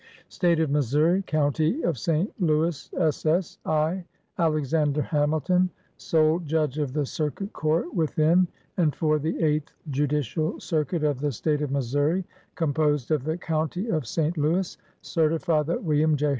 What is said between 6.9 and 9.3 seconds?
the Circuit Court within and for